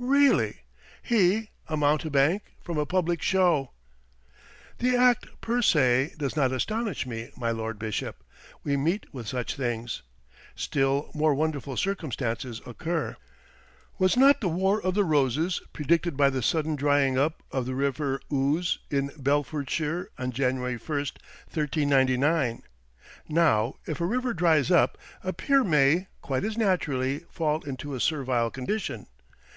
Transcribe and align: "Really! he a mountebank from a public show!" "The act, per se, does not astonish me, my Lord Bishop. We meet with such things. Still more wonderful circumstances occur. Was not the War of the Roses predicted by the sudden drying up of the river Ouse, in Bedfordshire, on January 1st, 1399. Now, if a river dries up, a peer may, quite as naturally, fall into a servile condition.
"Really! 0.00 0.62
he 1.00 1.50
a 1.68 1.76
mountebank 1.76 2.42
from 2.60 2.76
a 2.76 2.84
public 2.84 3.22
show!" 3.22 3.70
"The 4.78 4.96
act, 4.96 5.28
per 5.40 5.62
se, 5.62 6.14
does 6.18 6.34
not 6.34 6.50
astonish 6.50 7.06
me, 7.06 7.30
my 7.36 7.52
Lord 7.52 7.78
Bishop. 7.78 8.24
We 8.64 8.76
meet 8.76 9.06
with 9.14 9.28
such 9.28 9.54
things. 9.54 10.02
Still 10.56 11.12
more 11.14 11.36
wonderful 11.36 11.76
circumstances 11.76 12.60
occur. 12.66 13.16
Was 13.96 14.16
not 14.16 14.40
the 14.40 14.48
War 14.48 14.82
of 14.82 14.94
the 14.94 15.04
Roses 15.04 15.62
predicted 15.72 16.16
by 16.16 16.30
the 16.30 16.42
sudden 16.42 16.74
drying 16.74 17.16
up 17.16 17.44
of 17.52 17.64
the 17.64 17.76
river 17.76 18.20
Ouse, 18.32 18.78
in 18.90 19.12
Bedfordshire, 19.16 20.08
on 20.18 20.32
January 20.32 20.80
1st, 20.80 21.18
1399. 21.52 22.64
Now, 23.28 23.74
if 23.86 24.00
a 24.00 24.04
river 24.04 24.34
dries 24.34 24.72
up, 24.72 24.98
a 25.22 25.32
peer 25.32 25.62
may, 25.62 26.08
quite 26.22 26.42
as 26.42 26.58
naturally, 26.58 27.20
fall 27.30 27.62
into 27.62 27.94
a 27.94 28.00
servile 28.00 28.50
condition. 28.50 29.06